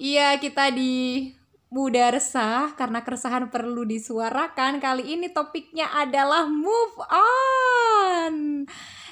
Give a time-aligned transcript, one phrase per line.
[0.00, 1.28] iya kita di
[1.68, 4.80] Muda Resah karena keresahan perlu disuarakan.
[4.80, 8.64] Kali ini topiknya adalah move on.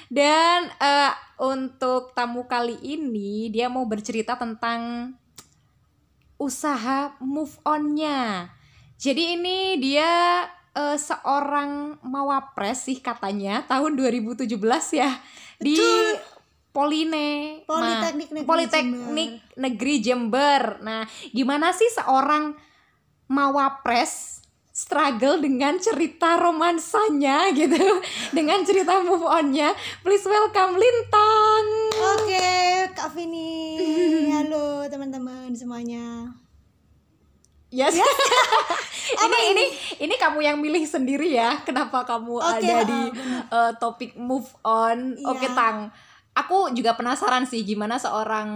[0.09, 5.13] Dan eh, untuk tamu kali ini dia mau bercerita tentang
[6.41, 8.49] usaha move on-nya.
[8.97, 14.49] Jadi ini dia eh, seorang mawapres sih katanya tahun 2017
[14.97, 15.11] ya
[15.61, 15.77] di
[16.77, 20.77] Poline Politeknik Negeri Politeknik Negeri Jember.
[20.85, 21.01] Nah,
[21.33, 22.53] gimana sih seorang
[23.33, 27.81] mawapres struggle dengan cerita romansanya gitu,
[28.37, 29.73] dengan cerita move on-nya?
[30.05, 31.65] Please welcome Lintang.
[32.13, 32.53] Oke,
[32.93, 34.29] Kak Vini.
[34.29, 36.29] Halo teman-teman semuanya.
[37.73, 37.97] Yes.
[39.25, 39.65] ini ini
[39.97, 41.57] ini kamu yang milih sendiri ya.
[41.65, 43.01] Kenapa kamu Oke, ada di
[43.49, 45.17] eh, topik move on?
[45.17, 45.25] Iya.
[45.33, 45.89] Oke, Tang.
[46.37, 48.49] Aku juga penasaran sih gimana seorang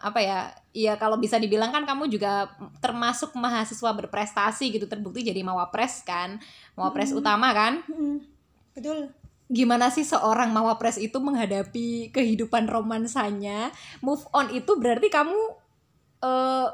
[0.00, 0.38] apa ya?
[0.72, 2.48] Iya kalau bisa dibilang kan kamu juga
[2.80, 6.40] termasuk mahasiswa berprestasi gitu terbukti jadi mawapres kan.
[6.72, 7.84] Mawapres utama kan?
[7.92, 8.24] Mm,
[8.72, 9.12] Betul.
[9.46, 13.68] Gimana sih seorang mawapres itu menghadapi kehidupan romansanya?
[14.00, 15.36] Move on itu berarti kamu
[16.24, 16.68] eh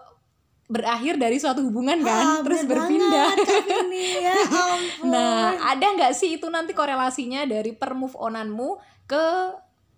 [0.72, 3.28] berakhir dari suatu hubungan kan, Ah, terus berpindah.
[3.36, 4.24] Vini.
[4.24, 4.33] Ya
[4.72, 5.05] ampun.
[5.12, 9.52] Nah, ada nggak sih itu nanti korelasinya dari per move onanmu ke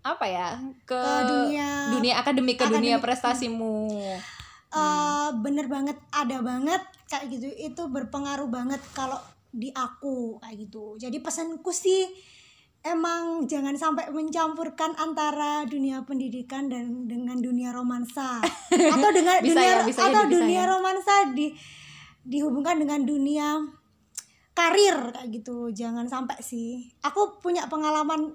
[0.05, 0.49] apa ya?
[0.85, 3.89] Ke, Ke dunia- dunia akademik, ke dunia prestasimu.
[4.75, 7.47] Eh, bener banget, ada banget kayak gitu.
[7.49, 9.17] Itu berpengaruh banget kalau
[9.49, 10.99] di aku kayak gitu.
[10.99, 12.11] Jadi pesanku sih
[12.85, 18.45] emang jangan sampai mencampurkan antara dunia pendidikan dan dengan dunia romansa
[18.99, 20.69] atau dengan Bisa dunia ya, bisa atau jadi, bisa dunia ya.
[20.69, 21.47] romansa di
[22.27, 23.63] dihubungkan dengan dunia
[24.53, 25.71] karir kayak gitu.
[25.71, 26.91] Jangan sampai sih.
[27.01, 28.35] Aku punya pengalaman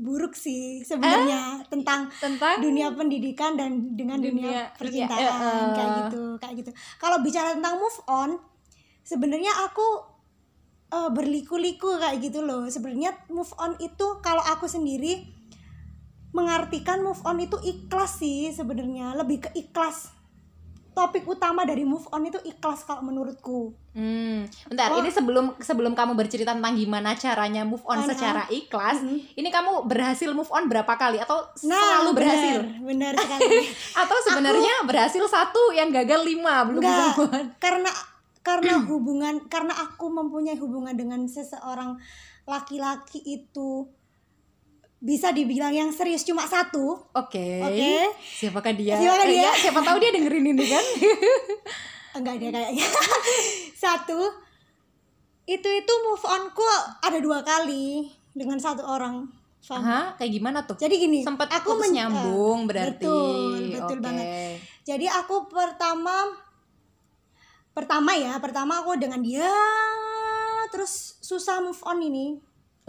[0.00, 5.68] buruk sih sebenarnya tentang Tentang dunia pendidikan dan dengan dunia, Dunia- percintaan iya, eh, eh.
[5.76, 6.70] kayak gitu kayak gitu.
[6.96, 8.30] Kalau bicara tentang move on
[9.04, 9.86] sebenarnya aku
[10.90, 12.64] eh, berliku-liku kayak gitu loh.
[12.66, 15.22] Sebenarnya move on itu kalau aku sendiri
[16.32, 19.12] mengartikan move on itu ikhlas sih sebenarnya.
[19.20, 20.19] Lebih ke ikhlas
[21.00, 25.00] topik utama dari move on itu ikhlas kalau menurutku Hmm, bentar, Oh.
[25.00, 29.34] ini sebelum sebelum kamu bercerita tentang gimana caranya move on On, secara ikhlas, Mhm.
[29.34, 32.58] ini kamu berhasil move on berapa kali atau nah selalu berhasil?
[32.62, 33.66] benar benar sekali
[33.96, 37.44] Atau sebenarnya berhasil satu yang gagal lima belum Enggak, move on?
[37.58, 37.90] karena
[38.40, 41.98] karena hubungan karena aku mempunyai hubungan dengan seseorang
[42.44, 43.88] laki-laki itu
[45.00, 47.00] bisa dibilang yang serius cuma satu.
[47.10, 47.58] Oke.
[47.58, 47.92] Oke.
[48.20, 48.94] Siapakah dia?
[48.94, 49.42] Siapakah Eh, dia?
[49.42, 50.84] ya, siapa tahu dia dengerin ini kan?
[52.20, 52.86] Enggak ada kayaknya.
[53.82, 54.20] satu.
[55.44, 56.62] Itu itu move onku
[57.00, 59.24] ada dua kali dengan satu orang.
[59.60, 59.84] Faham?
[59.84, 60.72] Hah, kayak gimana tuh?
[60.74, 63.04] Jadi gini, Sempat aku putus men- nyambung eh, berarti.
[63.04, 64.04] Betul, betul Oke.
[64.04, 64.26] banget.
[64.82, 66.16] Jadi aku pertama
[67.70, 69.48] pertama ya, pertama aku dengan dia
[70.68, 72.26] terus susah move on ini.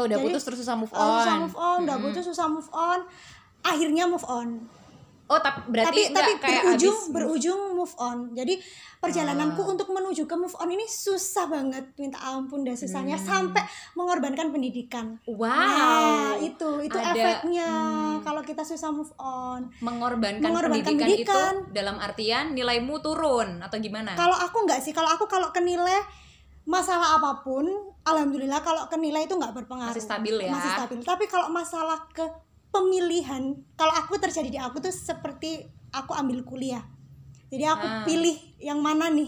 [0.01, 1.41] Oh, udah Jadi, putus terus susah move susah on.
[1.41, 2.05] move on, udah Mm-mm.
[2.07, 2.99] putus susah move on.
[3.61, 4.49] Akhirnya move on.
[5.25, 8.17] Oh, tapi berarti tapi enggak tapi kayak berujung abis- berujung move on.
[8.33, 8.59] Jadi
[8.99, 9.71] perjalananku Ah.
[9.71, 13.23] untuk menuju ke move on ini susah banget, minta ampun dan susahnya Hmm.
[13.47, 13.63] sampai
[13.93, 15.15] mengorbankan pendidikan.
[15.23, 15.47] Wow.
[15.47, 18.21] Nah, itu itu Ada, efeknya hmm.
[18.21, 19.71] kalau kita susah move on.
[19.79, 21.53] mengorbankan, Mengorbankan pendidikan, pendidikan.
[21.63, 24.13] itu dalam artian nilaimu turun atau gimana?
[24.13, 26.03] Kalau aku nggak sih, kalau aku kalau kenilai
[26.63, 27.65] masalah apa pun,
[28.01, 29.91] alhamdulillah kalau kenilai itu nggak berpengaruh.
[29.91, 30.51] Masih stabil ya.
[30.51, 30.97] Masih stabil.
[31.01, 32.23] Tapi kalau masalah ke
[32.71, 33.41] pemilihan,
[33.75, 36.83] kalau aku terjadi di aku tuh seperti aku ambil kuliah.
[37.51, 38.03] Jadi aku Ah.
[38.07, 39.27] pilih yang mana nih.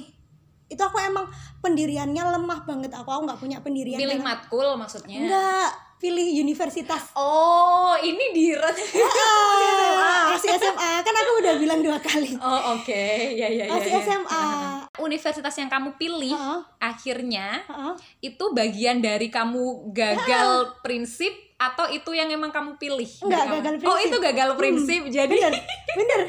[0.65, 1.27] Itu aku emang
[1.59, 2.95] pendiriannya lemah banget.
[2.95, 3.99] Aku aku nggak punya pendirian.
[3.99, 5.19] Pilih dalam- matkul maksudnya.
[5.19, 5.69] Enggak,
[6.03, 7.15] pilih universitas.
[7.15, 10.91] Oh, ini di Ah, masih SMA.
[11.07, 12.35] Kan aku udah bilang dua kali.
[12.35, 13.05] Oh, oke.
[13.31, 13.71] Ya ya ya.
[13.71, 14.03] Masih ya.
[14.03, 14.43] SMA.
[15.07, 17.93] Universitas yang kamu pilih Heeh, akhirnya heeh.
[18.21, 23.07] itu bagian dari kamu gagal prinsip atau itu yang emang kamu pilih?
[23.23, 24.05] Enggak, gagal Oh, prinsip.
[24.05, 25.01] itu gagal prinsip.
[25.07, 25.53] Jadi Bener,
[25.95, 26.19] bener.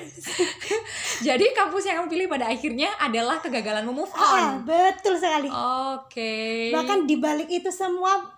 [1.26, 4.64] jadi kampus yang kamu pilih pada akhirnya adalah kegagalanmu move Ah, on.
[4.64, 5.50] betul sekali.
[5.50, 6.70] Oke.
[6.70, 8.33] Bahkan di balik itu semua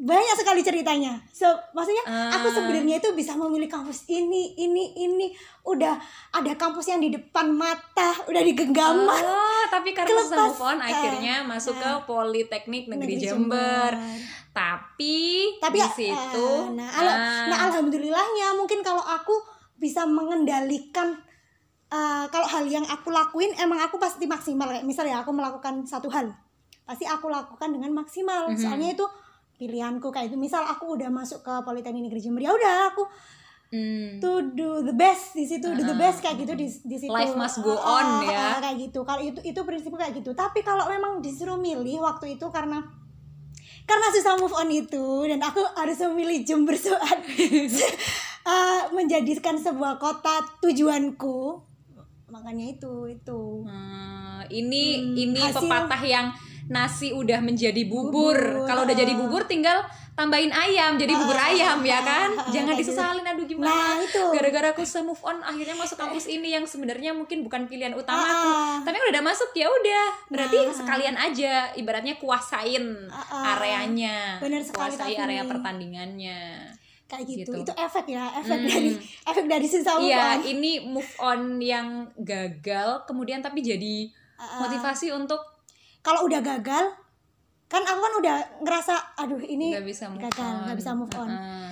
[0.00, 1.20] banyak sekali ceritanya.
[1.28, 2.00] So, maksudnya
[2.32, 2.54] aku Ah.
[2.56, 5.28] sebenarnya itu bisa memilih kampus ini, ini, ini.
[5.60, 6.00] Udah
[6.32, 9.22] ada kampus yang di depan mata, udah digenggaman.
[9.22, 12.00] Oh, tapi karena susah move on akhirnya Ah, masuk ah.
[12.00, 13.92] ke Politeknik Negeri, Negeri Jember.
[13.92, 14.18] Jember.
[14.50, 15.18] Tapi,
[15.56, 19.36] Tapi di ah, situ nah, ala- ah, nah, alhamdulillahnya mungkin kalau aku
[19.76, 21.14] bisa mengendalikan
[21.88, 26.10] uh, kalau hal yang aku lakuin emang aku pasti maksimal kayak misalnya aku melakukan satu
[26.10, 26.34] hal
[26.82, 28.58] pasti aku lakukan dengan maksimal Mhm.
[28.58, 29.06] soalnya itu
[29.60, 33.04] pilihanku kayak itu misal aku udah masuk ke Politeknik Negeri Jember ya udah aku
[33.70, 34.18] Hmm.
[34.18, 36.02] to do the best di situ do the Uh-uh.
[36.02, 38.42] best kayak gitu di di situ Life must go Ah, on, ah, ya.
[38.48, 42.34] ah, kayak gitu kalau itu itu prinsipku kayak gitu tapi kalau memang disuruh milih waktu
[42.34, 42.82] itu karena
[43.86, 50.42] karena susah move on itu dan aku harus memilih Jember saat eh, menjadikan sebuah kota
[50.58, 51.62] tujuanku
[52.26, 56.26] makanya itu itu Hmm, ini Hmm, ini hasil- pepatah yang
[56.70, 58.32] nasi udah menjadi bubur.
[58.32, 59.00] Bubur, Kalau udah ah.
[59.00, 59.82] jadi bubur tinggal
[60.12, 62.30] tambahin ayam jadi bubur Ah, ayam ya ah, kan.
[62.30, 62.92] ah, ah, Jangan gitu.
[62.92, 63.96] disesalin aduh nah gimana.
[63.98, 67.90] itu Gara-gara aku susah move on akhirnya masuk kampus ini yang sebenarnya mungkin bukan pilihan
[67.92, 68.48] utama aku.
[68.48, 70.06] Ah, Tapi kalau udah masuk ya udah.
[70.28, 70.70] Berarti Nah.
[70.70, 73.42] sekalian aja ibaratnya kuasain Ah, ah.
[73.56, 74.38] areanya.
[74.38, 76.40] Bener sekali, Kuasai Kak area pertandingannya.
[77.06, 77.50] kayak gitu.
[77.50, 77.66] gitu.
[77.66, 78.70] itu efek ya efek Hmm.
[78.70, 78.90] dari
[79.26, 84.58] efek dari move Iya, ini move on yang gagal kemudian tapi jadi Ah, ah.
[84.62, 85.42] motivasi untuk
[86.00, 86.84] kalau udah gagal
[87.70, 88.36] kan aku kan udah
[88.66, 91.30] ngerasa aduh ini nggak bisa move gagal, nggak bisa move on.
[91.30, 91.69] Heeh.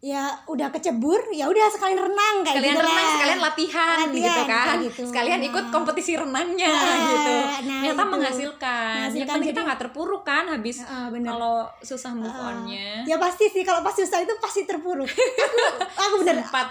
[0.00, 3.12] Ya udah kecebur ya udah sekalian renang kayak sekalian gitu renang, lah.
[3.12, 4.76] sekalian latihan, Latihan, gitu kan.
[4.80, 5.02] gitu.
[5.04, 7.34] Sekalian ikut kompetisi renangnya Nah, gitu.
[7.60, 8.08] nah Ternyata itu.
[8.10, 8.88] menghasilkan.
[8.88, 10.80] Ya Menghasilkan, kan kita nggak terpuruk kan habis
[11.10, 11.30] bener.
[11.30, 13.04] kalau susah move Ah, onnya.
[13.04, 16.66] ya pasti sih kalau pas susah itu pasti terpuruk aku aku bener Sempat.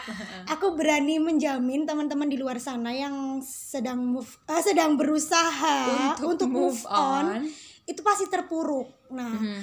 [0.50, 6.82] aku berani menjamin teman-teman di luar sana yang sedang move eh, sedang berusaha untuk, move,
[6.84, 7.46] on,
[7.84, 9.62] itu pasti terpuruk nah Mhm.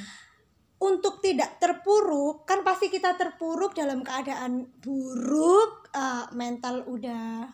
[0.79, 7.49] Untuk tidak terpuruk kan pasti kita terpuruk dalam keadaan buruk eh, mental udah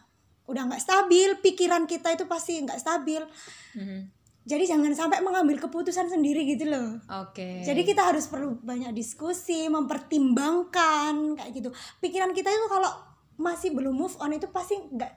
[0.44, 3.22] udah nggak stabil pikiran kita itu pasti nggak stabil
[3.72, 4.00] Mhm.
[4.42, 7.62] jadi jangan sampai mengambil keputusan sendiri gitu loh Oke.
[7.62, 12.90] jadi kita harus perlu banyak diskusi mempertimbangkan kayak gitu pikiran kita itu kalau
[13.34, 15.12] masih belum move on itu pasti nggak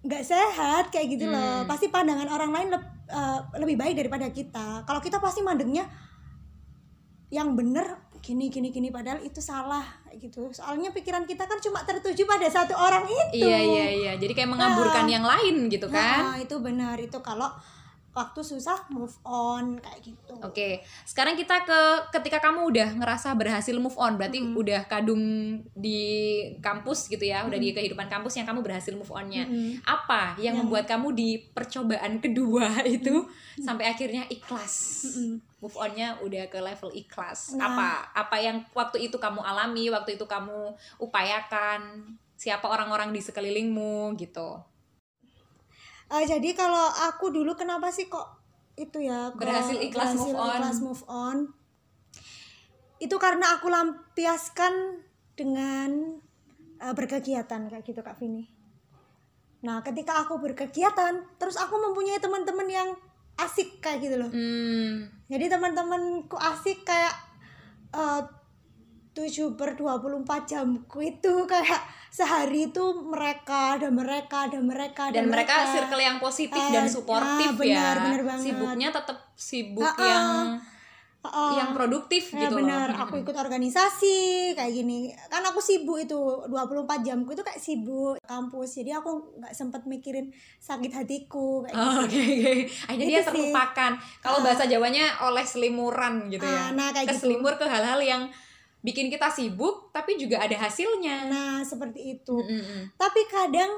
[0.00, 1.68] nggak sehat kayak gitu loh Hmm.
[1.68, 5.84] pasti pandangan orang lain leb- eh, lebih baik daripada kita kalau kita pasti mandengnya
[7.30, 7.86] yang bener
[8.20, 9.80] gini gini gini padahal itu salah
[10.12, 14.12] gitu soalnya pikiran kita kan cuma tertuju pada satu orang itu Iya iya iya.
[14.14, 15.10] Jadi kayak mengaburkan Ah.
[15.10, 16.20] yang lain gitu kan.
[16.26, 17.48] Nah, itu benar itu kalau
[18.10, 21.80] waktu susah move on kayak gitu Oke, sekarang kita ke
[22.10, 24.56] ketika kamu udah ngerasa berhasil move on, berarti Mm-mm.
[24.56, 25.22] udah kadung
[25.76, 26.02] di
[26.58, 29.46] kampus gitu ya, udah di kehidupan kampus yang kamu berhasil move onnya.
[29.46, 29.78] Mm-mm.
[29.84, 33.28] Apa yang Yang- membuat kamu di percobaan kedua itu
[33.60, 35.06] sampai akhirnya ikhlas?
[35.06, 35.38] Mm-mm.
[35.60, 37.52] Move onnya udah ke level ikhlas.
[37.54, 37.68] Nah.
[37.68, 42.10] Apa apa yang waktu itu kamu alami, waktu itu kamu upayakan?
[42.40, 44.56] Siapa orang-orang di sekelilingmu gitu?
[46.10, 48.26] Eh, jadi kalau aku dulu kenapa sih kok
[48.74, 50.50] itu ya Berhasil ikhlas move on.
[50.50, 51.36] ikhlas move on?
[52.98, 55.06] Itu karena aku lampiaskan
[55.38, 56.18] dengan
[56.82, 58.50] eh, berkegiatan kayak gitu kak Vini.
[59.62, 62.88] Nah ketika aku berkegiatan terus aku mempunyai teman-teman yang
[63.38, 64.30] asik kayak gitu loh.
[64.34, 67.14] Hmm, jadi teman-temanku asik kayak
[67.94, 68.22] eh,
[69.12, 75.26] 7 per 24 jamku itu kayak sehari itu mereka ada mereka ada mereka ada dan
[75.26, 78.44] mereka circle yang positif Ah, dan suportif ah, benar, ya benar banget.
[78.46, 80.06] sibuknya tetap sibuk Ah, ah.
[80.06, 80.26] yang
[81.20, 84.16] Oh, yang produktif ya gitu benar loh aku ikut organisasi
[84.50, 86.16] kayak gini kan aku sibuk itu
[86.48, 86.48] 24
[87.04, 92.16] jamku itu kayak sibuk kampus jadi aku nggak sempet mikirin sakit hatiku kayak Oh, gitu
[92.16, 92.54] Oke, oke.
[92.88, 93.28] Akhirnya dia Itu sih.
[93.28, 93.92] terlupakan.
[94.18, 94.42] Kalau Ah.
[94.42, 96.56] bahasa Jawanya oleh selimuran gitu ya.
[96.56, 97.20] Ah, nah, kayak gitu.
[97.20, 98.22] Keselimur ke hal-hal yang
[98.80, 101.26] bikin kita sibuk tapi juga ada hasilnya.
[101.26, 102.92] nah seperti itu Mm-mm.
[102.94, 103.68] tapi kadang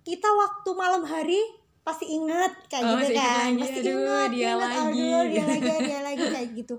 [0.00, 1.36] kita waktu malam hari
[1.80, 4.76] pasti inget kayak Oh, gitu kan lagi, pasti aduh, inget dia inget, lagi.
[4.76, 6.74] aduh, dia lagi dia lagi kayak gitu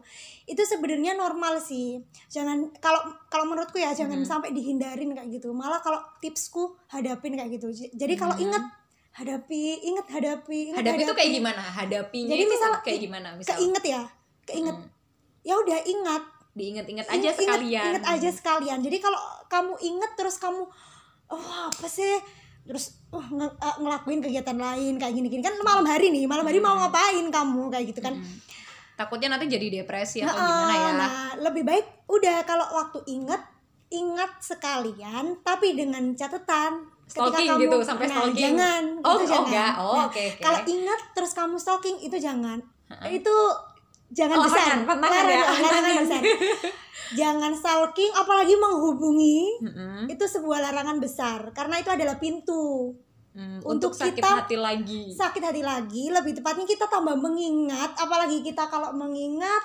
[0.46, 1.98] itu sebenarnya normal sih
[2.28, 4.30] jangan kalau kalau menurutku ya jangan Hmm.
[4.30, 8.46] sampai dihindarin kayak gitu malah kalau tipsku hadapin kayak gitu jadi kalau Hmm.
[8.46, 8.64] inget
[9.12, 11.60] hadapi inget hadapi inget Hadapi itu kayak gimana?
[11.60, 13.28] Hadapinya Jadi itu misal- kayak gimana?
[13.34, 14.02] Misal keinget ya
[14.44, 14.90] keinget Hmm.
[15.42, 16.24] ya udah ingat
[16.60, 17.84] diinget-inget aja Inget- sekalian.
[17.89, 20.68] inget aja sekalian jadi kalau kamu inget terus kamu
[21.28, 22.20] oh apa sih
[22.62, 26.60] terus oh, nge- eh, ngelakuin kegiatan lain kayak gini-gini kan malam hari nih malam hari
[26.60, 26.86] mau Hmm.
[26.86, 28.38] ngapain kamu kayak gitu kan Mm.
[28.96, 30.89] Takutnya nanti jadi depresi atau Nah, gimana ya?
[30.94, 31.12] nah
[31.42, 33.39] lebih baik udah kalau waktu inget
[33.89, 38.54] ingat sekalian tapi dengan catatan Stalking gitu, sampai nah, stalking.
[38.54, 39.46] jangan Oh, itu oh jangan.
[39.48, 39.72] enggak.
[39.74, 40.42] Oh, Nah, oke, oke.
[40.44, 43.18] kalau ingat terus kamu stalking itu jangan Heeh.
[43.18, 43.36] itu
[44.10, 46.22] jangan Oh, besar larangan, ya, Larangan, besar
[47.12, 50.06] jangan stalking apalagi menghubungi Mm-mm.
[50.08, 51.50] itu sebuah larangan besar.
[51.51, 52.94] Karena itu adalah pintu.
[53.30, 55.01] Mm, Untuk untuk sakit kita- hati lagi.
[55.12, 57.94] sakit hati lagi lebih tepatnya kita tambah mengingat.
[57.96, 59.62] Apalagi kita kalau mengingat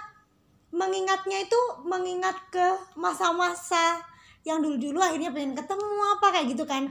[0.70, 4.02] mengingatnya itu mengingat ke masa-masa
[4.42, 6.84] yang dulu-dulu akhirnya pengen ketemu apa kayak gitu kan.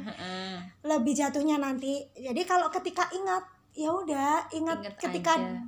[0.81, 2.01] Lebih jatuhnya nanti.
[2.11, 3.43] Jadi kalau ketika ingat
[3.73, 5.61] ya udah ingat, Ingat ketika aja.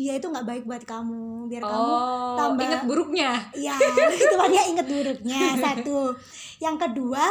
[0.00, 4.62] Dia itu nggak baik buat kamu biar kamu oh tambah- ingat buruknya Iya, itu dia
[4.66, 6.16] inget buruknya satu.
[6.58, 7.24] Yang kedua,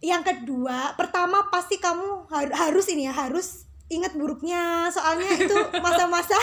[0.00, 4.62] yang kedua, pertama pasti kamu har- harus ini ya harus ingat buruknya.
[4.88, 6.34] Soalnya itu masa-masa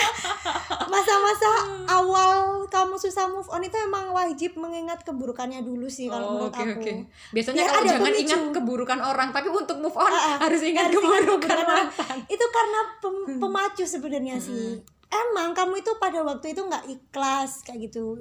[0.86, 1.50] masa-masa
[1.86, 2.32] awal
[2.66, 6.62] kamu susah move on itu emang wajib mengingat keburukannya dulu sih kalau Oh, menurut oke
[6.62, 6.80] aku.
[6.80, 6.92] oke.
[7.30, 8.22] Biasanya Biar kalau ada jangan pemicu.
[8.24, 11.86] ingat keburukan orang, tapi untuk move on ah, harus ingat harus ingat keburukan keburukan orang.
[12.26, 14.80] Itu karena pem- pemacu sebenarnya sih.
[15.14, 18.18] Emang kamu itu pada waktu itu nggak ikhlas kayak gitu.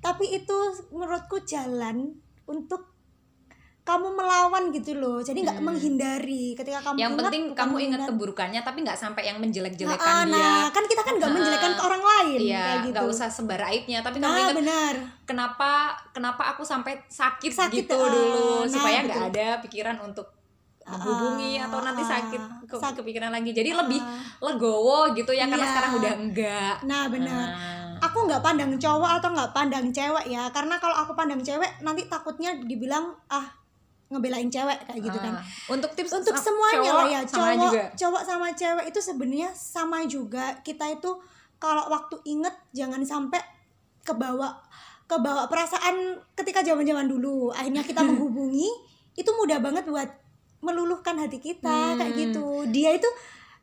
[0.00, 0.56] Tapi itu
[0.88, 2.88] menurutku jalan untuk
[3.80, 5.18] kamu melawan gitu loh.
[5.18, 9.36] Jadi nggak menghindari ketika kamu Yang ingat, penting kamu ingat keburukannya, tapi nggak sampai yang
[9.36, 10.36] Nah, menjelek-jelekan ah, dia.
[10.36, 12.92] nah, kan kita kan nggak Ah, menjelekkan ke orang lain Iya, kayak gitu.
[12.94, 14.94] nggak usah sebar aibnya, tapi kamu Nah, ingat benar.
[15.24, 15.70] kenapa
[16.12, 20.28] kenapa aku sampai sakit, Sakit, gitu ah, dulu nah, supaya nggak ada pikiran untuk
[20.82, 23.50] menghubungi Ah, atau nanti sakit ke, sak- kepikiran lagi.
[23.50, 24.16] Jadi lebih Ah.
[24.42, 25.70] legowo gitu ya karena Iya.
[25.70, 26.74] sekarang udah enggak.
[26.82, 27.46] Nah, benar.
[27.48, 27.78] Nah.
[28.00, 32.08] aku nggak pandang cowok atau nggak pandang cewek ya karena kalau aku pandang cewek nanti
[32.08, 33.44] takutnya dibilang ah
[34.08, 35.36] ngebelain cewek kayak gitu kan
[35.68, 37.82] Untuk tips untuk semuanya cowok lah ya sama cowok juga.
[37.94, 41.12] cowok sama cewek itu sebenarnya sama juga kita itu
[41.58, 43.36] kalau waktu inget jangan sampai
[44.00, 44.56] kebawa
[45.04, 45.94] kebawa perasaan
[46.34, 48.72] ketika zaman zaman dulu akhirnya kita menghubungi
[49.12, 50.08] itu mudah banget buat
[50.60, 52.20] meluluhkan hati kita kayak Hmm.
[52.22, 53.08] gitu dia itu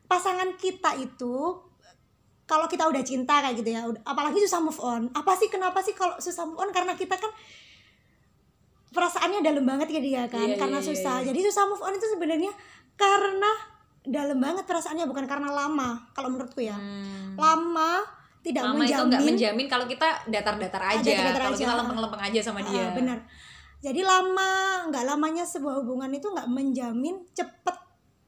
[0.04, 1.54] pasangan kita itu
[2.42, 5.92] kalau kita udah cinta kayak gitu ya apalagi susah move on apa sih kenapa sih
[5.92, 7.30] kalau susah move on karena kita kan
[8.88, 11.26] perasaannya dalam banget ya dia kan Iya, karena iya, susah iya.
[11.28, 12.52] jadi susah move on itu sebenarnya
[12.94, 13.50] karena
[14.00, 17.36] dalam banget perasaannya bukan karena lama kalau menurutku ya Hmm.
[17.36, 18.00] lama
[18.40, 21.62] tidak Lama itu menjamin nggak menjamin kalau kita datar-datar aja, datar-datar kalau aja.
[21.62, 22.80] kita lempeng-lempeng aja sama dia.
[22.80, 23.18] Ah, benar
[23.78, 24.50] jadi lama
[24.86, 27.76] nggak lamanya sebuah hubungan itu nggak menjamin cepet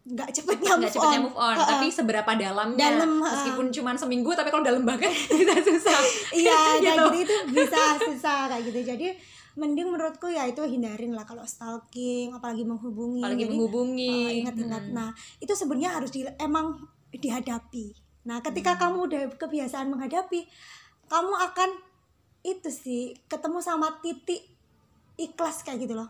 [0.02, 1.68] nggak cepetnya move cepetnya on, move on, Ah, ah.
[1.68, 2.78] tapi seberapa dalamnya.
[2.80, 3.30] Dalam, ah.
[3.30, 5.98] Meskipun cuma seminggu, tapi kalau dalam banget bisa susah.
[6.32, 7.04] iya kayak Gitu.
[7.04, 7.78] gitu itu bisa
[8.08, 9.08] susah kayak gitu jadi
[9.50, 14.10] mending menurutku ya itu hindarin lah kalau stalking apalagi menghubungi Apalagi Jadi, menghubungi.
[14.10, 14.82] Oh, ingat-ingat.
[14.88, 14.94] Hmm.
[14.94, 16.78] Nah, itu sebenarnya harus di, emang
[17.12, 17.86] dihadapi.
[18.24, 18.80] Nah, ketika Hmm.
[18.80, 20.46] kamu udah kebiasaan menghadapi,
[21.06, 21.70] kamu akan
[22.42, 24.49] itu sih ketemu sama titik
[25.20, 26.08] ikhlas kayak gitu loh.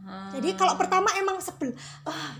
[0.00, 0.28] Ah.
[0.32, 1.72] Jadi kalau pertama emang sebel,
[2.04, 2.32] ah,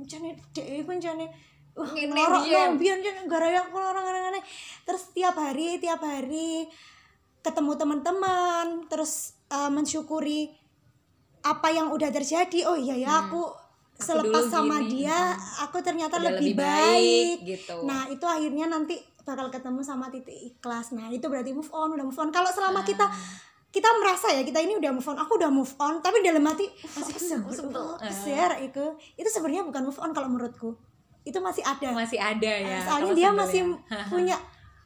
[0.00, 1.28] jane dek iku jane
[1.72, 2.42] Wah, ngorok
[2.74, 4.42] biar jane gara ya orang aneh
[4.82, 6.66] Terus tiap hari, tiap hari
[7.38, 10.52] ketemu teman-teman, terus eh, mensyukuri
[11.40, 12.66] apa yang udah terjadi.
[12.66, 13.20] Oh iya ya, Hmm.
[13.24, 13.42] aku
[13.96, 15.06] selepas sama gini.
[15.06, 15.64] dia, Hmm.
[15.64, 17.36] aku ternyata Udah lebih, baik.
[17.46, 17.86] gitu.
[17.86, 20.92] Nah, itu akhirnya nanti bakal ketemu sama titik ikhlas.
[20.92, 22.28] Nah, itu berarti move on, udah move on.
[22.28, 22.86] Kalau selama Ah.
[22.86, 23.06] kita
[23.78, 26.66] kita merasa ya kita ini udah move on, aku udah move on, tapi dalam hati
[26.90, 27.86] masih sebel.
[28.02, 28.84] share itu.
[29.14, 30.74] Itu sebenarnya bukan move on kalau menurutku.
[31.22, 31.94] Itu masih ada.
[31.94, 32.78] masih ada ya.
[32.82, 33.30] Soalnya dia sebelnya.
[33.38, 33.60] masih
[34.12, 34.36] punya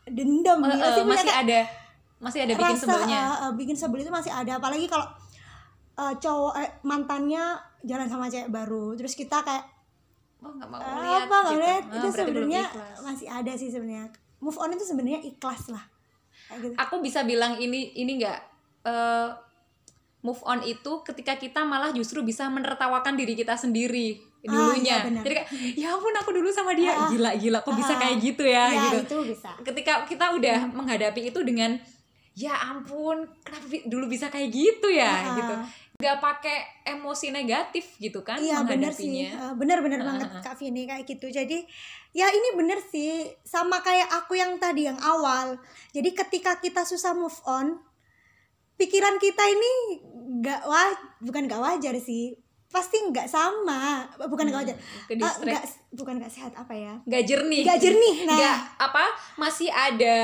[0.04, 1.61] dendam, dia eh, masih punya masih kayak ada
[2.18, 3.20] masih ada bikin rasa sebelnya.
[3.22, 4.52] eh, eh, bikin sebel itu masih ada.
[4.58, 5.06] Apalagi kalau
[5.94, 7.44] eh, cowok eh, mantannya
[7.82, 9.64] jalan sama cewek baru, terus kita kayak
[10.38, 11.22] Oh, nggak mau "Ah, lihat.
[11.22, 11.62] apa nggak gitu.
[11.62, 12.62] lihat Ah, itu sebenarnya
[13.00, 15.87] masih ada sih sebenarnya move on itu sebenarnya ikhlas lah
[16.52, 18.42] gitu aku bisa bilang ini ini enggak
[18.82, 19.28] eh,
[20.20, 24.98] move on itu ketika kita malah justru bisa menertawakan diri kita sendiri Ah, dulunya.
[24.98, 25.22] iya, benar.
[25.22, 25.48] Jadi kayak
[25.78, 28.64] ya ampun aku dulu sama dia Ah, gila gila kok bisa ah, kayak gitu ya,
[28.66, 28.98] ya gitu.
[29.00, 31.78] itu bisa Ketika kita udah menghadapi itu dengan
[32.34, 35.54] ya ampun kenapa dulu bisa kayak gitu ya Ah, gitu.
[36.02, 36.58] Gak pakai
[36.90, 40.42] emosi negatif gitu kan iya benar sih benar-benar Ah, banget ah, ah.
[40.42, 41.62] kak Vini kayak gitu jadi
[42.10, 45.54] ya ini bener sih sama kayak aku yang tadi yang awal
[45.94, 47.78] jadi ketika kita susah move on
[48.82, 49.72] pikiran kita ini
[50.42, 50.90] nggak wah
[51.22, 52.34] bukan nggak wajar sih
[52.72, 54.08] pasti nggak sama.
[54.18, 54.76] Bukan nggak wajar.
[55.04, 56.96] Ke Eh, nggak bukan nggak sehat apa ya?
[57.04, 57.62] Gak jernih.
[57.62, 58.32] nggak jernih nah.
[58.32, 59.04] Nggak apa
[59.36, 60.16] masih ada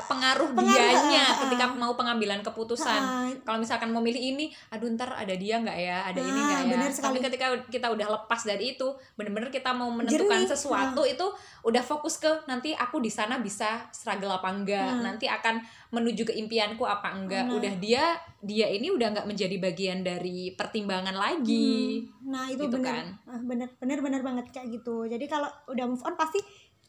[0.00, 1.38] pengaruh, Pengaruh, dianya ah, ah.
[1.42, 3.00] ketika mau pengambilan keputusan.
[3.02, 6.06] Ah, kalau misalkan mau milih ini aduh ntar ada dia nggak ya?
[6.06, 6.70] Ada ini Nah, nggak ya?
[6.70, 11.26] benar tapi ketika kita udah lepas dari itu bener-bener kita mau menentukan Jernih, sesuatu itu
[11.62, 15.10] udah fokus ke nanti aku di sana bisa struggle apa enggak Nah.
[15.10, 15.58] nanti akan
[15.90, 17.58] menuju ke impianku apa enggak Nah.
[17.58, 18.14] udah dia
[18.46, 22.06] dia ini udah nggak menjadi bagian dari pertimbangan lagi.
[22.06, 22.86] Hmm, nah itu Gitu bener.
[22.86, 23.06] kan.
[23.26, 23.68] Ah, bener.
[23.76, 25.04] Bener bener banget kayak gitu.
[25.04, 26.38] Jadi kalau udah move on pasti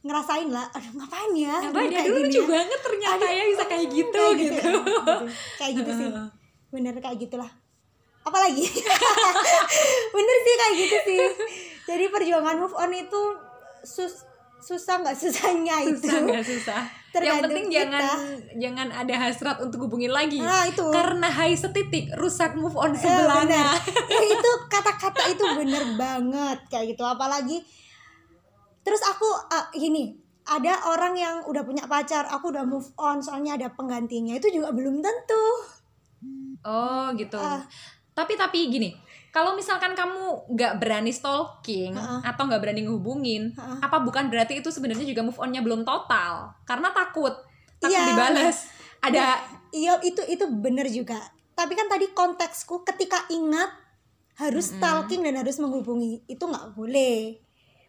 [0.06, 1.58] ngerasain lah aduh ngapain ya?
[1.58, 2.48] Dia kayak dulu lucu ya.
[2.48, 5.16] banget ternyata Aduh, ya bisa kayak gitu kayak gitu, ya, gitu.
[5.58, 6.08] kayak gitu sih.
[6.78, 7.52] Bener kayak gitulah.
[8.22, 8.66] Apalagi?
[10.16, 11.20] Bener sih kayak gitu sih.
[11.88, 13.22] Jadi perjuangan move on itu
[13.82, 14.22] sus
[14.62, 15.16] susah nggak?
[15.18, 16.06] Susahnya itu.
[16.06, 16.44] Susah nggak?
[16.46, 16.82] Susah
[17.19, 17.77] yang penting kita.
[17.79, 18.03] jangan
[18.53, 22.97] jangan ada hasrat untuk hubungin lagi nah itu karena hai setitik rusak move on Eh,
[22.97, 24.09] sebelahnya bener.
[24.13, 27.62] Ya, itu kata-kata itu bener banget kayak gitu apalagi
[28.81, 33.55] terus aku ah, gini ada orang yang udah punya pacar aku udah move on soalnya
[33.55, 35.45] ada penggantinya itu juga belum tentu
[36.59, 37.38] Oh gitu.
[37.38, 37.62] Ah.
[38.17, 38.89] Tapi tapi gini,
[39.29, 42.25] kalau misalkan kamu nggak berani stalking Ah.
[42.25, 43.77] atau nggak berani ngehubungin, Ah.
[43.79, 46.50] apa bukan berarti itu sebenarnya juga move onnya belum total?
[46.63, 47.38] Karena takut,
[47.77, 48.09] takut Iya.
[48.09, 48.57] dibales.
[48.97, 49.38] Ada
[49.69, 51.19] iya itu itu bener juga
[51.53, 53.67] tapi kan tadi konteksku ketika ingat
[54.36, 54.79] harus Mm-mm.
[54.79, 57.36] stalking dan harus menghubungi itu nggak boleh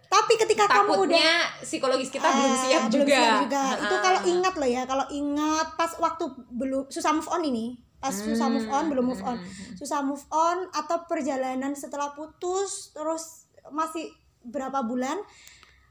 [0.05, 3.13] tapi ketika kamu udah takutnya psikologis kita belum Ah, siap belum juga.
[3.15, 3.63] siap juga.
[3.79, 4.03] itu Ah.
[4.03, 8.47] kalau ingat loh ya kalau ingat pas waktu belum susah move on ini pas susah
[8.47, 9.75] move on belum move on Hmm.
[9.75, 14.07] susah move on atau perjalanan setelah putus terus masih
[14.41, 15.19] berapa bulan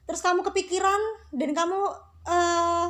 [0.04, 0.98] terus kamu kepikiran
[1.36, 1.80] dan kamu
[2.24, 2.86] eh,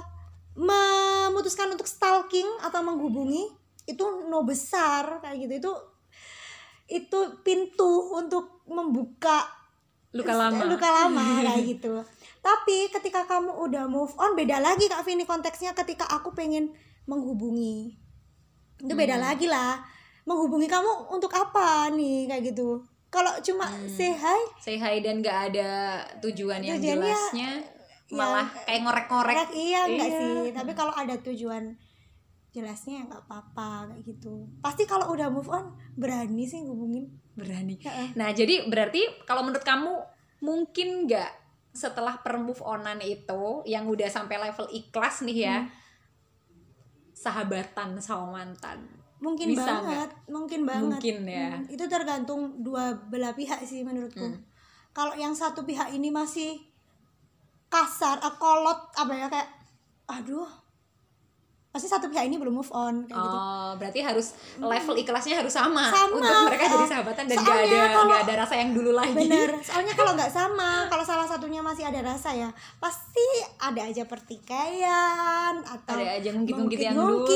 [0.55, 3.47] memutuskan untuk stalking atau menghubungi
[3.87, 5.73] itu no besar kayak gitu itu
[6.89, 9.45] itu pintu untuk membuka
[10.09, 10.65] Luka lama.
[10.65, 12.01] luka lama kayak gitu
[12.41, 16.73] tapi ketika kamu udah move on beda lagi kak Vini konteksnya ketika aku pengen
[17.05, 17.93] menghubungi
[18.79, 19.25] itu beda Hmm.
[19.25, 19.79] lagi lah
[20.23, 23.89] menghubungi kamu untuk apa nih kayak gitu kalau cuma Hmm.
[23.89, 25.71] say hi Say hi dan nggak ada
[26.21, 27.51] tujuan yang Tujuannya, jelasnya,
[28.07, 29.37] ya, malah kayak ngorek-ngorek.
[29.51, 30.19] Iya enggak Iya.
[30.19, 31.73] sih tapi kalau ada tujuan
[32.49, 37.79] jelasnya ya nggak apa-apa kayak gitu pasti kalau udah move on berani sih ngubungin Berani.
[38.19, 39.95] Nah, jadi berarti kalau menurut kamu
[40.41, 41.31] mungkin nggak
[41.71, 45.71] setelah per move onan itu yang udah sampai level ikhlas nih ya, Hmm.
[47.19, 48.79] Sahabatan sama mantan.
[49.19, 51.51] mungkin Bisa banget mungkin banget Mungkin ya.
[51.59, 54.39] Hmm, itu tergantung dua belah pihak sih menurutku Hmm.
[54.95, 56.63] kalau yang satu pihak ini masih
[57.67, 59.51] kasar kolot apa ya kayak
[60.07, 60.47] aduh
[61.69, 64.27] pasti satu pihak ini belum move on kayak gitu Oh, berarti harus
[64.59, 68.35] level ikhlasnya harus sama, Sama, untuk mereka jadi sahabatan dan soalnya ada kalau- nggak ada
[68.39, 69.13] rasa yang dulu lagi.
[69.15, 72.49] bener soalnya kalau nggak sama kalau salah satunya masih ada rasa ya
[72.79, 77.29] pasti ada aja pertikaian atau Ada aja mungkin-mungkin yang dulu.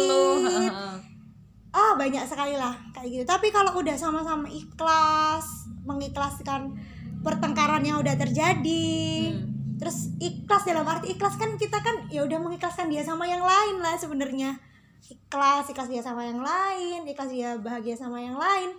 [1.70, 5.44] ah banyak sekali lah kayak gitu tapi kalau udah sama-sama ikhlas
[5.82, 6.72] mengikhlaskan
[7.20, 8.88] pertengkaran yang udah terjadi
[9.30, 9.48] Hmm.
[9.82, 13.82] Terus ikhlas dalam arti ikhlas kan kita kan ya udah mengikhlaskan dia sama yang lain
[13.82, 14.54] lah sebenarnya.
[15.02, 18.78] Ikhlas ikhlas dia sama yang lain ikhlas dia bahagia sama yang lain.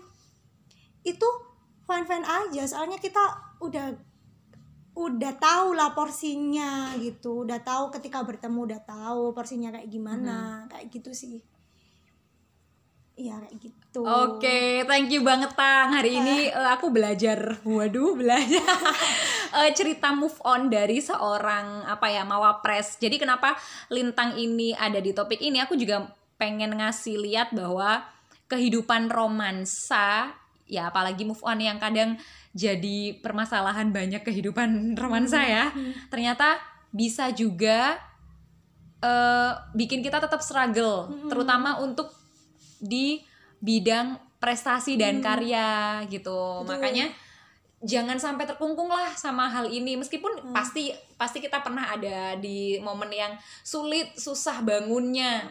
[1.04, 1.28] Itu
[1.84, 3.20] fine fine aja soalnya kita
[3.60, 3.92] udah
[4.96, 7.44] udah tahu lah porsinya gitu.
[7.44, 10.72] Udah tahu ketika bertemu udah tahu porsinya kayak gimana.
[10.72, 11.44] Kayak gitu sih
[13.14, 15.94] iya kayak gitu Oke, thank you banget Tang.
[15.94, 18.66] Hari ini eh, aku belajar, waduh belajar
[19.62, 22.98] eh, cerita move on dari seorang apa ya mawapres.
[22.98, 23.54] Jadi kenapa
[23.94, 25.62] Lintang ini ada di topik ini?
[25.62, 26.10] Aku juga
[26.42, 28.02] pengen ngasih lihat bahwa
[28.50, 30.34] kehidupan romansa,
[30.66, 32.18] ya apalagi move on yang kadang
[32.58, 34.70] jadi permasalahan banyak kehidupan
[35.02, 35.70] romansa ya.
[36.10, 36.58] Ternyata
[36.90, 38.02] bisa juga
[39.06, 41.30] eh, bikin kita tetap struggle, Mm-mm.
[41.30, 42.23] terutama untuk
[42.84, 43.24] di
[43.64, 45.24] bidang prestasi dan Hmm.
[45.24, 45.68] karya
[46.12, 46.68] gitu.
[46.68, 46.76] Betul.
[46.76, 47.08] Makanya
[47.80, 50.52] jangan sampai terkungkung lah sama hal ini meskipun Hmm.
[50.52, 53.32] pasti pasti kita pernah ada di momen yang
[53.64, 55.48] sulit, susah bangunnya.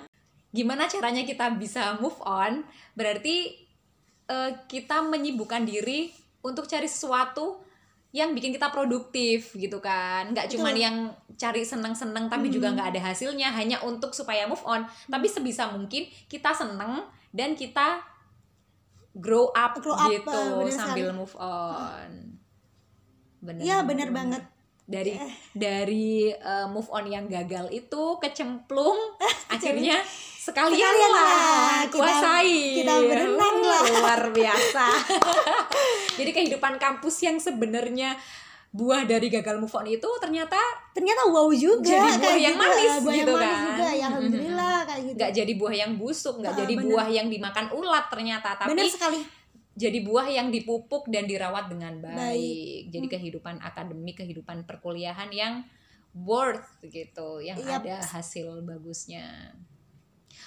[0.53, 2.61] Gimana caranya kita bisa move on?
[2.93, 3.57] Berarti
[4.23, 6.09] eh, kita menyibukkan diri
[6.41, 7.61] untuk cari sesuatu
[8.13, 10.77] yang bikin kita produktif gitu kan nggak Betul.
[10.77, 10.97] yang
[11.35, 12.77] cari seneng-seneng tapi juga Hmm.
[12.77, 18.05] nggak ada hasilnya hanya untuk supaya move on tapi sebisa mungkin kita seneng dan kita
[19.13, 21.19] grow up Grow up, gitu eh, bener sambil sekali.
[21.19, 22.11] move on
[23.39, 24.43] bener Iya bener banget
[24.85, 25.15] dari
[25.53, 28.99] dari eh, move on yang gagal itu kecemplung
[29.55, 30.01] akhirnya
[30.37, 33.83] sekalian, Sekalian lah lah, kita- kuasai kita berenang Uh, lah.
[33.95, 34.87] luar biasa
[36.19, 38.19] jadi kehidupan kampus yang sebenarnya
[38.71, 40.57] buah dari gagal move on itu ternyata
[40.91, 42.65] ternyata wow juga Jadi buah yang gitu.
[42.65, 43.65] manis buah gitu yang manis kan.
[43.69, 44.09] juga ya
[45.13, 46.87] nggak jadi buah yang busuk nggak Ah, jadi bener.
[46.89, 49.21] buah yang dimakan ulat ternyata tapi bener sekali
[49.73, 52.13] jadi buah yang dipupuk dan dirawat dengan baik.
[52.13, 52.81] Baik.
[52.93, 53.15] Jadi Hmm.
[53.17, 55.65] kehidupan akademik, kehidupan perkuliahan yang
[56.13, 57.81] worth gitu, yang Yap.
[57.81, 59.57] ada hasil bagusnya.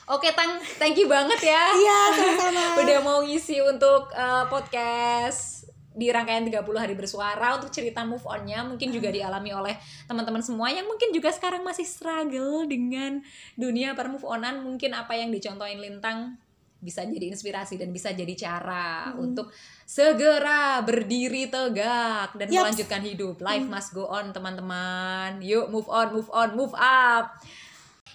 [0.05, 1.63] Oke, Tang, thank you banget ya.
[1.73, 5.54] iya sama-sama Udah mau ngisi untuk uh, podcast
[5.95, 9.15] di rangkaian 30 hari bersuara untuk cerita move on-nya mungkin juga Hmm.
[9.15, 13.23] dialami oleh teman-teman semua yang mungkin juga sekarang masih struggle dengan
[13.55, 16.35] dunia per move onan mungkin apa yang dicontohin Lintang
[16.75, 19.17] bisa jadi inspirasi dan bisa jadi cara Mm.
[19.17, 19.49] untuk
[19.87, 22.61] segera berdiri tegak dan Yaps.
[22.61, 23.41] melanjutkan hidup.
[23.41, 25.41] Life must go on, teman-teman.
[25.41, 27.41] Yuk move on, move on, move up.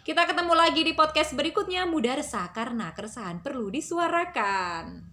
[0.07, 5.10] Kita ketemu lagi di podcast berikutnya Mudah Resah karena keresahan perlu disuarakan.